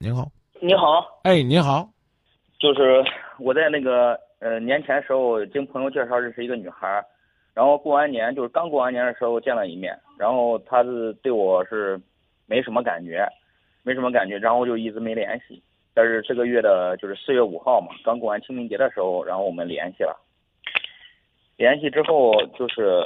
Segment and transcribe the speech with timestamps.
[0.00, 1.90] 您好，你好，哎，你好，
[2.60, 3.04] 就是
[3.40, 7.04] 我在那个呃年前时候经朋友介绍认识一个女孩，
[7.52, 12.00] 然后过完年就是刚过完年的时候见了一面，然后她是对我是
[12.46, 13.26] 没什么感觉，
[13.82, 15.60] 没什么感觉，然后就一直没联系。
[15.94, 20.16] 但是这个月的就是四月五号嘛，刚过完清明节的时候，然后我们联系了，
[21.56, 23.02] 联系之后就是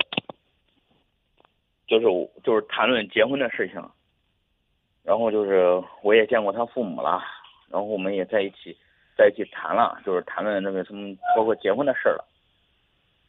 [1.87, 2.05] 就是
[2.45, 3.83] 就是谈论结婚的事情。
[5.05, 7.23] 然后就是我也见过他父母了，
[7.71, 8.77] 然后我们也在一起，
[9.17, 12.25] 在一起谈了，就是谈论那个什么，包括结婚的事了。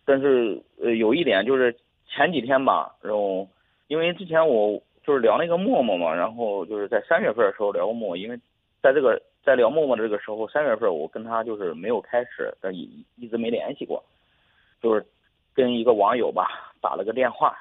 [0.06, 1.76] 但是呃，有一点就是
[2.08, 3.48] 前几天吧，然后
[3.88, 8.38] 因为之前我就是聊那个陌陌嘛，然后就是在三月份的时候聊过陌陌，因为
[8.82, 14.04] 在这个在聊陌陌的这个时候，三月份我跟他就是没有开始，但一一直没联系过，
[14.82, 15.04] 就是
[15.56, 17.58] 跟一个网友吧打了个电话，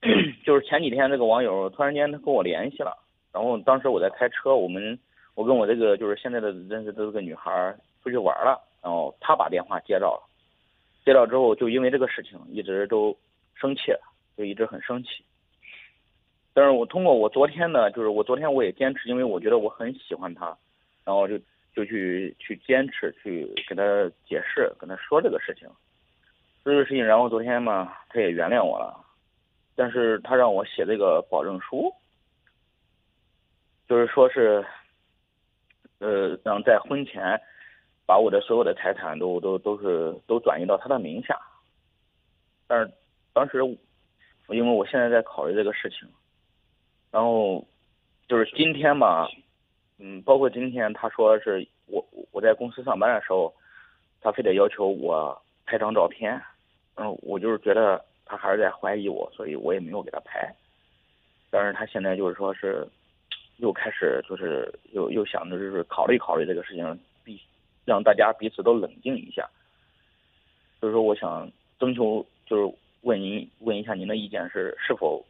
[0.44, 3.03] 就是前几天这个网友突然间他跟我联系了。
[3.34, 4.96] 然后当时我在开车，我们
[5.34, 10.22] 我跟我这个就是现在的认识的这个女孩出去玩了，然后她把电话接到了，
[11.04, 13.16] 接到之后就因为这个事情一直都
[13.56, 13.92] 生气，
[14.36, 15.24] 就一直很生气。
[16.52, 20.56] 但是我通过我昨天呢，就是我昨天我也坚持，因为我觉得我很喜欢她，
[21.04, 21.36] 然后就
[21.74, 23.82] 就去去坚持去给她
[24.28, 25.68] 解释，跟她说这个事情，
[26.64, 28.96] 这个事情，然后昨天嘛，她也原谅我了，
[29.74, 31.92] 但是她让我写这个保证书。
[33.86, 34.64] 就是说是，
[35.98, 37.38] 呃，让在婚前
[38.06, 41.38] 把我的所有的财产都都都是都转移到他的名下，
[42.66, 42.90] 但是
[43.34, 43.58] 当时
[44.48, 46.08] 因为我现在在考虑这个事情，
[47.10, 47.62] 然后
[48.26, 49.28] 就是今天吧，
[49.98, 53.54] 嗯，包括今天他说是我我在公司上班的时候，
[54.22, 56.40] 他非得要求我拍张照片，
[56.94, 60.50] 嗯，我就是觉得他还是在怀疑我，所以我也没有给他拍，
[61.50, 62.88] 但是他现在就是说是。
[63.58, 67.40] 又开始就是又又想着就是考虑考虑这个事情，必
[67.84, 69.48] 让大家彼此都冷静一下。
[70.80, 75.24] 所以说，我想征求就是问您问一下您的意见是是否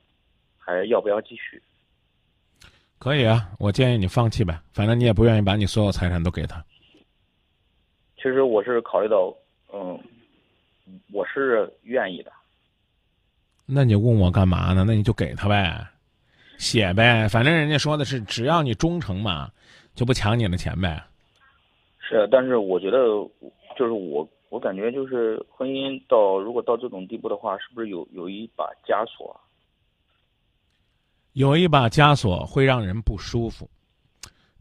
[0.58, 1.62] 还要不要继续？
[2.98, 6.64] 可以啊，我建议你放弃呗，反正你也不愿意把你所有财产都给他。
[8.16, 9.34] 其实我是考虑到，
[9.72, 10.00] 嗯，
[11.12, 12.32] 我是愿意的。
[13.66, 14.84] 那你问我干嘛呢？
[14.86, 15.86] 那你就给他呗。
[16.59, 19.50] 写呗，反正人家说的是，只要你忠诚嘛，
[19.94, 21.03] 就不抢你的钱呗。
[21.98, 22.98] 是，但是我觉得，
[23.76, 29.38] 就是我，我感觉就是婚姻到如果到这种地步的话，是不是有有一把枷锁？
[31.32, 33.69] 有一把枷锁会让人不舒服，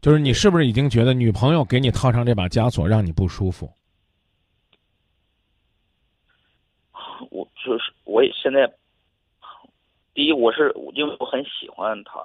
[0.00, 3.72] 就是你是不是已经觉得女朋友给你套上这把枷锁让你不舒服？
[7.30, 8.70] 我就是我也现在。
[10.14, 12.24] 第一，我是因为我很喜欢他，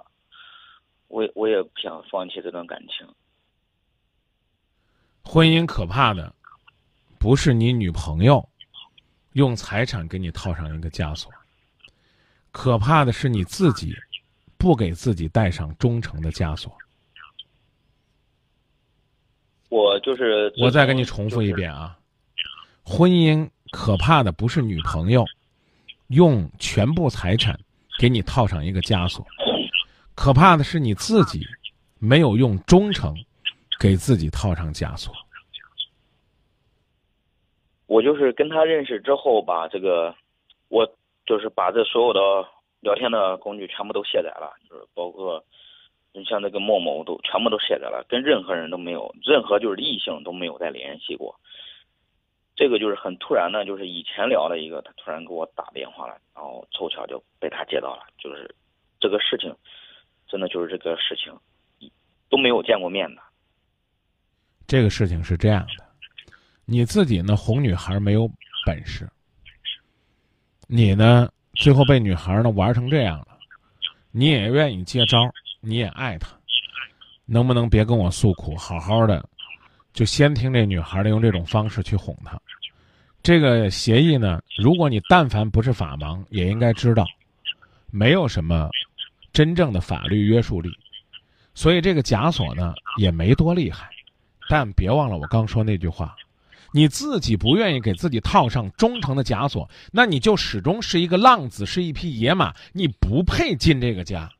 [1.07, 3.07] 我我也不想放弃这段感情。
[5.23, 6.31] 婚姻可怕的，
[7.19, 8.47] 不是你女朋友
[9.33, 11.31] 用财产给你套上一个枷锁，
[12.51, 13.95] 可怕的是你自己
[14.57, 16.71] 不给自己戴上忠诚的枷锁。
[19.69, 21.97] 我就是我再跟你重复一遍啊，
[22.83, 25.25] 婚姻可怕的不是女朋友
[26.07, 27.59] 用全部财产。
[27.99, 29.25] 给你套上一个枷锁，
[30.15, 31.41] 可怕的是你自己
[31.99, 33.13] 没有用忠诚
[33.77, 35.13] 给自己套上枷锁。
[37.87, 40.15] 我就是跟他认识之后，把这个，
[40.69, 40.89] 我
[41.25, 42.47] 就是把这所有的
[42.79, 45.43] 聊天的工具全部都卸载了，就是包括
[46.13, 51.37] 你像那个陌陌，我都全部都卸载了，跟任何人都没有，任何就是异性都没有再联系过。
[52.59, 58.03] 这个就是很突然的，就是以前聊的一个，他突然给我打电话了，然后凑巧就被他接到了。
[58.17, 58.53] 就是
[58.99, 59.55] 这个事情，
[60.27, 61.33] 真的就是这个事情，
[62.27, 63.21] 都没有见过面的。
[64.67, 65.85] 这个事情是这样的，
[66.65, 68.29] 你自己呢哄女孩没有
[68.65, 69.09] 本事，
[70.67, 73.37] 你呢最后被女孩呢玩成这样了，
[74.11, 75.17] 你也愿意接招，
[75.61, 76.27] 你也爱她，
[77.25, 79.23] 能不能别跟我诉苦，好好的？
[79.99, 82.39] 就先听这女孩的，用这种方式去哄她。
[83.21, 87.05] 这个协议呢，如果你但凡不是法盲，也应该知道，
[87.91, 88.69] 没有什么
[89.33, 90.71] 真正的法律约束力。
[91.53, 93.89] 所以这个枷锁呢，也没多厉害。
[94.47, 96.15] 但别忘了我刚说那句话：
[96.71, 104.31] 你自己不愿意给自己套上忠诚的枷锁，那你就始终是一个浪子，是一匹野马，你不配进这个家。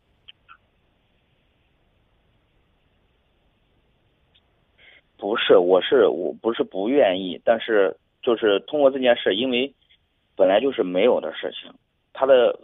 [5.20, 9.72] 不是，我是我不是不愿意，但是就是通过这件事，因为
[10.36, 11.70] 本来就是没有的事情，
[12.14, 12.58] 他的，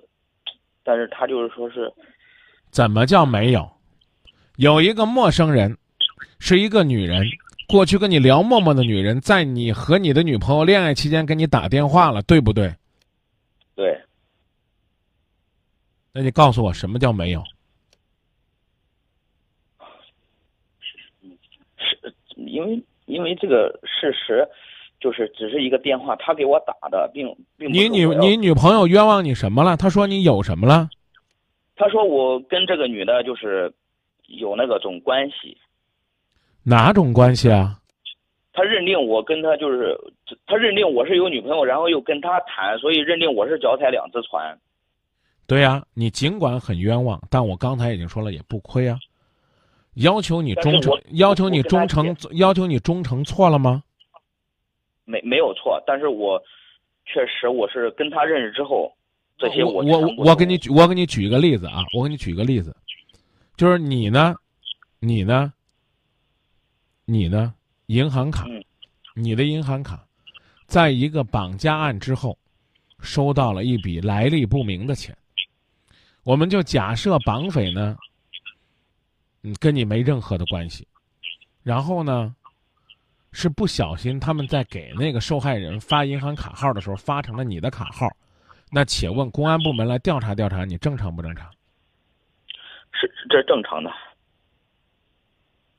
[0.82, 1.92] 但是他就是说是，
[2.70, 3.70] 怎么叫没有？
[4.56, 5.78] 有一个陌生人，
[6.40, 7.26] 是一个女人，
[7.68, 12.74] 过去跟你聊陌陌的女人，在你和你的女朋友恋爱期间给你打电话了，对不对？
[13.76, 14.00] 对，
[16.14, 17.44] 那你告诉我什么叫没有？
[21.78, 22.14] 是
[22.56, 24.48] 因为因为这个事实，
[25.00, 29.76] 就是只是一个电话，他给我打的，并并不你女你女朋友冤枉你什么了？
[29.76, 30.90] 他说你有什么了？
[31.76, 33.72] 他说我跟这个女的就是
[34.28, 35.58] 有那个种关系，
[36.64, 37.78] 哪种关系啊？
[38.54, 39.94] 他认定我跟他就是，
[40.48, 44.58] 他认定我是有女朋友，然后又跟他谈，所以认定我是脚踩两只船。
[45.46, 48.98] 对呀、你尽管很冤枉，但我刚才已经说了，也不亏啊。
[49.96, 53.84] 要求你忠诚要求你忠诚，要求你忠诚错了吗？
[55.06, 56.42] 没没有错，但是我
[57.06, 58.92] 确实我是跟他认识之后，
[59.38, 62.76] 这些我我我给你举我给你举一个例子啊，我给你举一个例子，
[63.56, 64.36] 就是你呢，
[65.00, 65.54] 你呢，
[67.06, 67.54] 你呢，
[67.86, 68.64] 银行卡，嗯
[69.16, 70.06] 你的银行卡，
[70.66, 72.38] 在一个绑架案之后，
[73.00, 75.16] 收到了一笔来历不明的钱。
[76.24, 77.96] 我们就假设绑匪呢，
[79.46, 80.88] 嗯，跟你没任何的关系，
[81.62, 82.36] 然后呢，
[83.32, 88.08] 是不小心他们在给那个受害人发银行卡号的时候发成了你的卡号。
[88.72, 91.48] 那且问公安部门来调查调查，你正常不正常？
[92.92, 93.92] 是这是正常的。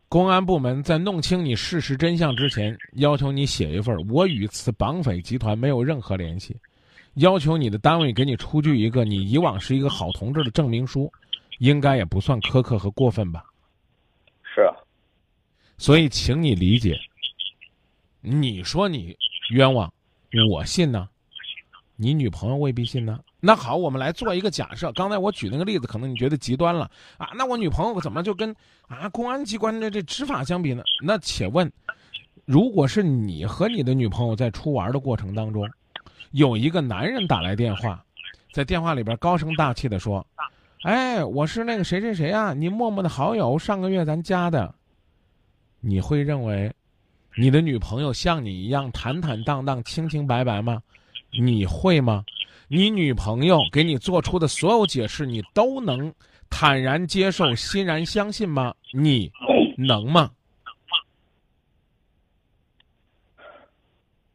[0.08, 6.56] 公安部门在弄清你事实真相之前，要求你写一份“我与此绑匪集团没有任何联系”，
[7.14, 11.12] 要求你的单位给你出具一个你以往是一个好同志的证明书，
[11.58, 13.44] 应该也不算苛刻和过分吧？
[14.56, 14.72] 是啊
[15.76, 16.98] 所以，请你理解。
[18.22, 19.14] 你说你
[19.50, 19.92] 冤枉，
[20.50, 21.06] 我信呢，
[21.94, 23.20] 你女朋友未必信呢。
[23.38, 24.90] 那好，我们来做一个假设。
[24.92, 27.28] 刚才我举那个例子，可能你觉得极端了啊？
[27.36, 28.56] 那我女朋友怎么就跟
[28.88, 30.82] 啊公安机关的这执法相比呢？
[31.04, 31.70] 那且问，
[32.46, 35.70] 如果是你和你的女朋友在出玩的过程当中，
[36.30, 38.02] 有一个男人打来电话，
[38.54, 40.26] 在电话里边高声大气的说
[40.86, 44.72] ：“哎，我是那个谁谁谁啊，你陌陌的好友，上个月咱加的。”
[45.82, 46.72] 你会认为
[47.36, 50.80] 你的女朋友像你一样坦坦荡荡、清清白白吗？
[51.42, 52.24] 你会吗？
[52.68, 56.14] 你女朋友给你做出的所有解释，你都能
[56.48, 58.72] 坦然接受、欣然相信吗？
[58.92, 59.32] 你
[59.76, 60.30] 能吗？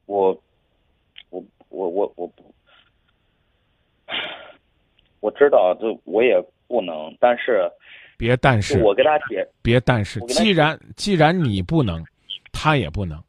[0.06, 0.38] 我
[1.30, 2.53] 我我我我不，
[5.22, 6.36] 我知道这我也
[6.68, 7.72] 不能，但是
[8.18, 12.04] 别但是，我跟他解，别但是，既然既然你不能，
[12.52, 13.24] 他也不能，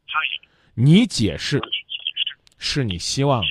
[0.73, 1.61] 你解释
[2.57, 3.43] 是你希望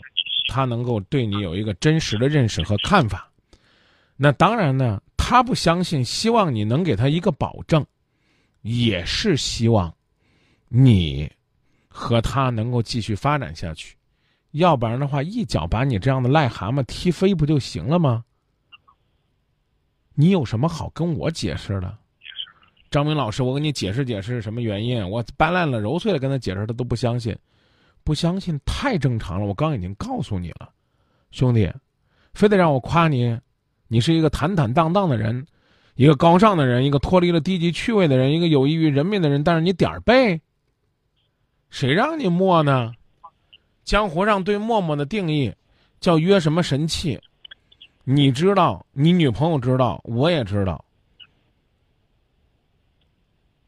[0.48, 3.30] 他能够对你有一个真实的认识和看法。
[4.16, 7.84] 那当然呢，他不相信，希望你能给他一个保证，
[8.60, 9.92] 也是希望
[10.68, 11.30] 你
[11.88, 13.96] 和他能够继续发展下去。
[14.52, 18.24] 要不然的话，一脚把你这样的癞蛤蟆踢飞不就行了吗？
[20.14, 21.96] 你有什么好跟我解释的？
[22.90, 25.08] 张明老师，我跟你解释解释什么原因？
[25.08, 27.34] 我掰烂了揉碎了跟他解释，他都不相信，
[28.04, 29.46] 不相信太正常了。
[29.46, 30.68] 我刚已经告诉你了，
[31.30, 31.72] 兄弟，
[32.34, 33.38] 非得让我夸你，
[33.88, 35.46] 你是一个坦坦荡荡的人，
[35.94, 39.42] 一个高尚的人，一个脱离了低级趣味的人，一个有益于人民的人。
[39.42, 40.38] 但是你点儿背，
[41.70, 42.92] 谁让你默呢？
[43.84, 45.52] 江湖上对默默的定义
[45.98, 47.18] 叫约什么神器？
[48.04, 50.84] 你知道，你女朋友知道，我也知道。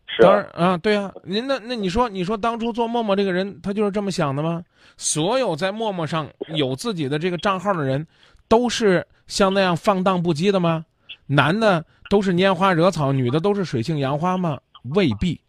[0.06, 4.62] 是当然啊，对啊，您那那你说，你说当初做陌陌这个人，他就是这么想的吗？
[4.96, 8.06] 所有在陌陌上有自己的这个账号的人，
[8.46, 10.84] 都是像那样放荡不羁的吗？
[11.26, 14.60] 男的都是拈花惹草，女的都是水性杨花吗？
[14.94, 15.40] 未必。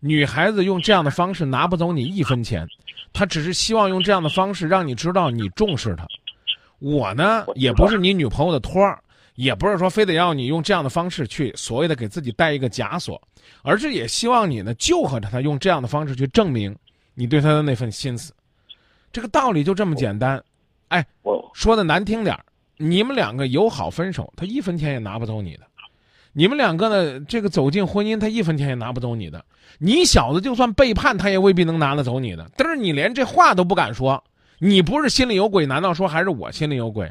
[0.00, 2.66] 女孩子用这样的方式拿不走你一分钱，
[3.12, 6.06] 她只是希望用这样的方式让你知道你重视她。
[6.78, 9.02] 我呢，也不是你女朋友的托儿，
[9.34, 13.20] 也不是说非得要你用这样的方式去所谓的给自己带一个枷锁，
[13.62, 16.76] 而是也希望你呢就和着他用这样的方式去证明
[17.14, 18.32] 你对他的那份心思。
[19.12, 20.42] 这个道理就这么简单。
[21.22, 22.44] 我说的难听点儿，
[22.76, 25.62] 你们两个友好分手，他一分钱也拿不走你的；
[26.32, 29.44] 你们两个呢，这个走进婚姻，他一分钱也拿不走你的。
[29.78, 32.48] 你小子就算背叛，他也未必能拿得走你的。
[32.56, 34.22] 但是你连这话都不敢说，
[34.58, 37.10] 你不是心里有鬼，难道说还是我心里有鬼？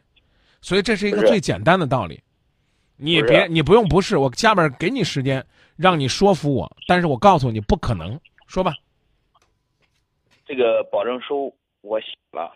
[0.62, 2.22] 所以这是一个最简单的道理。
[2.96, 5.46] 你别，你不用不是，我下边给你时间
[5.76, 8.20] 让你说服我，但是我告诉你不可能。
[8.48, 8.74] 说吧，
[10.46, 12.54] 这个保证书我写了，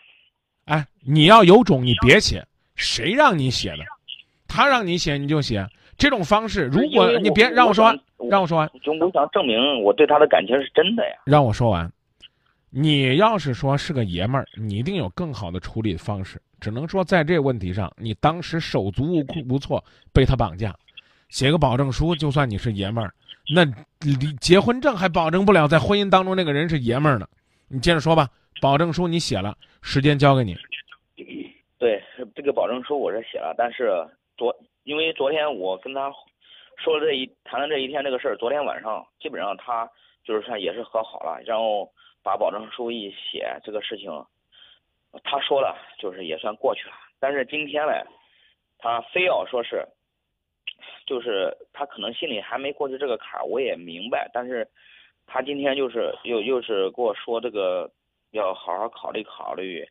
[0.65, 3.83] 哎，你要有种，你别写，谁让你写的？
[4.47, 5.67] 他让你写你就写，
[5.97, 11.17] 这种方式，如果你别让我说完，让我说完，就我想证明我对他的感情是真的呀。
[11.25, 11.91] 让我说完。
[12.79, 16.39] 你要是说是个爷们儿，你一定有更好的处理方式。
[16.61, 20.75] 只能说在这问题上，你当时手足无无措，被他绑架，
[21.29, 23.11] 写个保证书，就算你是爷们儿，
[23.51, 23.65] 那
[24.01, 27.27] 离结婚证还保证不了在婚姻当中那个人是爷们儿呢。
[27.67, 28.29] 你接着说吧，
[28.61, 30.55] 保证书你写了，时间交给你。
[31.79, 31.99] 对，
[32.35, 33.89] 这个保证书我是写了，但是
[34.37, 36.11] 昨因为昨天我跟他
[36.77, 39.89] 说了这一谈了这一天这个事儿，昨天晚上基本上他
[40.23, 41.89] 就是说也是和好了，然后
[42.27, 44.11] 把保证书一写，这个事情
[45.23, 46.93] 他说了就是也算过去了。
[47.21, 48.03] 但是今天嘞，
[48.77, 49.87] 他非要说是，
[51.05, 54.29] 就是他可能心里还没过去这个坎儿，我也明白。
[54.33, 54.67] 但是
[55.25, 57.89] 他今天就是又又是跟我说这个
[58.31, 59.87] 要好好考虑考虑。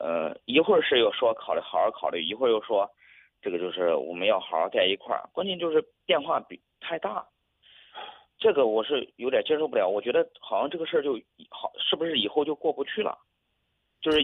[0.00, 2.90] 呃，一会儿是又说考虑好好考虑，一会儿又说
[3.40, 5.22] 这个就是我们要好好在一块儿。
[5.32, 7.24] 关键就是变化比太大，
[8.42, 9.88] 这个我是有点接受不了。
[9.88, 11.12] 我觉得好像这个事儿就
[11.48, 13.16] 好，是不是以后就过不去了？
[14.00, 14.18] 就是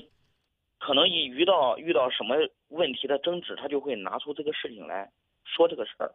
[0.78, 2.34] 可能一遇到遇到什么
[2.68, 5.08] 问题的争执，他就会拿出这个事情来
[5.44, 6.12] 说这个事儿。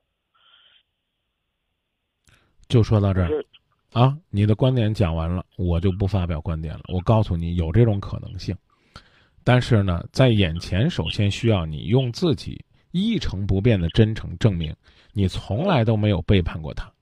[2.68, 3.46] 就说到这儿就是
[3.94, 6.82] 啊，你的观点讲完了，我就不发表观点了。
[6.94, 8.54] 我告诉你，有这种可能性，
[9.46, 14.76] 但是呢，在眼前，首先需要你用自己一成不变的真诚证明，
[15.14, 16.93] 你从来都没有背叛过他。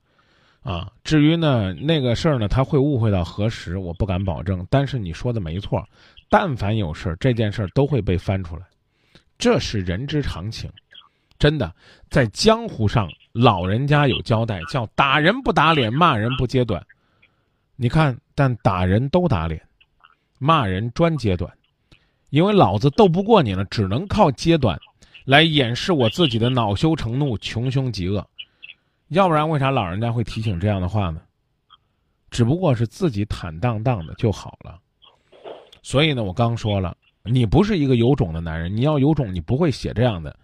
[0.62, 4.64] 啊，至于呢那个事儿呢，他会误会到何时，我不敢保证。
[4.70, 5.84] 但是你说的没错，
[6.30, 8.62] 但凡有事儿，这件事儿都会被翻出来，
[9.38, 10.70] 这是人之常情。
[11.36, 11.74] 真的，
[12.08, 16.80] 在江湖上，老人家有交代，叫打人不打脸，骂人不揭短。
[17.74, 19.60] 你看，但打人都打脸，
[20.38, 21.52] 骂人专揭短，
[22.30, 24.78] 因为老子斗不过你了，只能靠揭短
[25.24, 28.24] 来掩饰我自己的恼羞成怒、穷凶极恶。
[29.12, 31.20] 要不然，为啥老人家会提醒这样的话呢？
[32.30, 34.78] 只不过是自己坦荡荡的就好了。
[35.82, 40.34] 所以呢，我刚说了，你不是一个有种的男人，你要有种，你不会写这样的。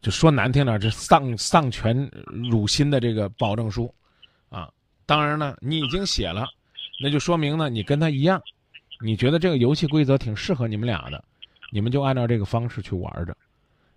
[0.00, 2.10] 就说难听点，这丧丧权
[2.50, 3.94] 辱心的这个保证书，
[4.48, 4.70] 啊，
[5.04, 6.46] 当然呢，你已经写了，
[7.02, 8.40] 那就说明呢，你跟他一样，
[9.04, 11.22] 你觉得这个游戏规则挺适合你们俩的，
[11.70, 13.36] 你们就按照这个方式去玩着。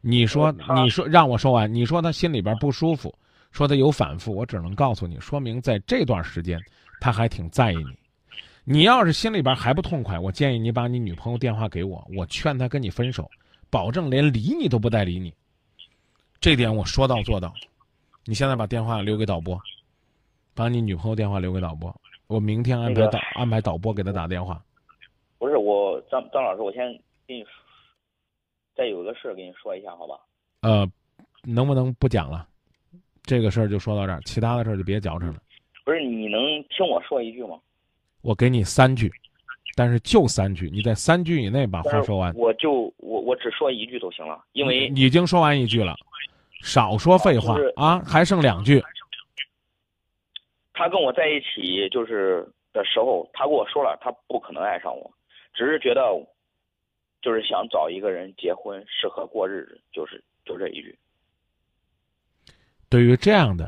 [0.01, 3.17] 你说，你说让我说完，你说他心里边不舒服，
[3.53, 6.59] 说他有反复，我只能告诉你，说明在这段时间
[6.99, 7.97] 他还挺在意你。
[8.65, 13.29] 你要是心里边还不痛快，我建议你把你女朋友电话给我，我劝他跟你分手，
[13.69, 15.33] 保证连理你都不带理你。
[16.41, 17.53] 这点我说到做到。
[18.25, 19.59] 你现在把电话留给导播，
[20.55, 21.93] 把你女朋友电话留给导播，
[22.27, 24.63] 我明天安排那个导安排导播给他打电话。
[25.37, 26.85] 不是我张张老师，我先
[27.27, 27.51] 跟你说
[28.75, 30.15] 再有个事儿跟你说一下，好吧？
[30.61, 30.89] 呃，
[31.43, 32.47] 能不能不讲了？
[33.23, 35.35] 这个事儿就说到这儿，其他的事儿就别矫情了。
[35.85, 37.59] 不是你能听我说一句吗？
[38.21, 39.11] 我给你三句，
[39.75, 42.33] 但是就三句，你在三句以内把话说完。
[42.35, 45.95] 我就我我只说一句就行了，因为你已经说完一句了，
[46.61, 48.81] 少说废话就是啊，还剩两句。
[50.73, 55.11] 他跟我在一起就是的时候，他跟我说了，他不可能爱上我，
[55.53, 56.01] 只是觉得
[57.21, 60.97] 就是想找一个人结婚，适合过日子，就是就这一句。
[62.93, 63.67] 对于这样的，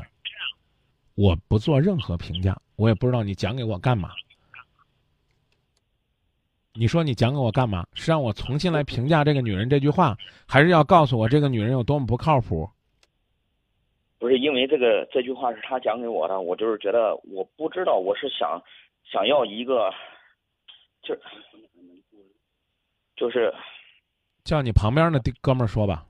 [1.16, 4.10] 我不做任何评价，我也不知道你讲给我干嘛。
[6.74, 7.84] 你说你讲给我干嘛？
[7.92, 10.16] 是让我重新来评价这个女人这句话，
[10.46, 12.70] 还是要告诉我这个女人有多么不靠谱？
[14.20, 18.62] 不是因为这个这句话是他讲给我的，我就是觉得我不知道，我是想
[19.10, 19.92] 想要一个，
[21.02, 21.18] 就
[23.16, 23.52] 就是
[24.44, 26.06] 叫你旁边的哥们儿说吧，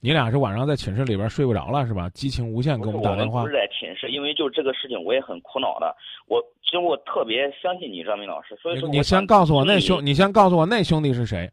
[0.00, 2.08] 你俩是晚上在寝室里边睡不着了是吧？
[2.10, 3.54] 激情无限给我们打电话不是。
[3.54, 5.94] 在寝室，因为就这个事情我也很苦恼的。
[6.26, 11.50] 我其实我特别相信你张明老师，所以说你先告诉我那兄，你你先告诉我那兄弟是谁？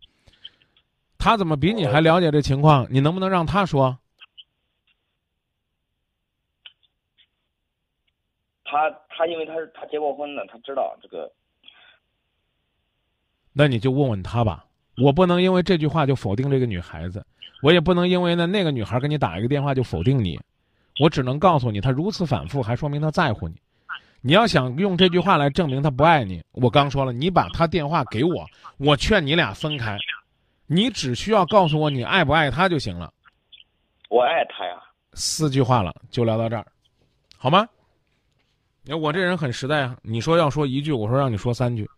[1.17, 2.85] 他怎么比你还了解这情况？
[2.91, 3.97] 你能不能让他说？
[8.63, 11.31] 他他因为他是他结过婚的，他知道这个。
[13.53, 14.65] 那你就问问他吧。
[14.97, 17.25] 我不能因为这句话就否定这个女孩子，
[17.65, 20.39] 我也不能因为呢那个女孩给你打一个电话就否定你。
[20.99, 23.55] 我只能告诉你，她如此反复，还说明她在乎你。
[24.21, 28.45] 你要想用这句话来证明她不爱你，我刚说了，你把她电话给我，
[28.77, 29.97] 我劝你俩分开。
[30.67, 33.11] 你只需要告诉我你爱不爱她就行了。
[34.09, 34.79] 我爱她呀。
[35.15, 36.67] 四句话了，就聊到这儿，
[37.35, 37.67] 好吗？
[38.83, 41.89] 你看我这人很实在啊，你说要说一句，我说让你说三句，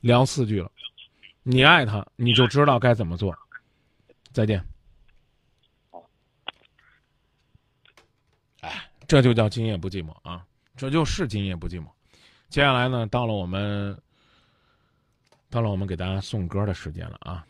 [0.00, 0.70] 聊四句了。
[1.42, 3.34] 你爱他，你就知道该怎么做。
[4.32, 4.64] 再见。
[9.08, 10.46] 这就叫今夜不寂寞啊！
[10.76, 11.86] 这就是今夜不寂寞。
[12.50, 13.98] 接下来呢，到了我们，
[15.48, 17.46] 到了我们给大家送歌的时间了啊！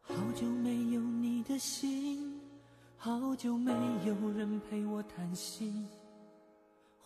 [0.00, 2.40] 好久没有你的信，
[2.96, 3.72] 好久没
[4.06, 5.84] 有人陪我谈心。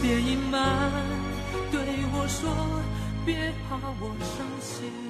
[0.00, 0.90] 别隐瞒，
[1.70, 1.80] 对
[2.12, 2.50] 我说，
[3.24, 5.09] 别怕我伤心。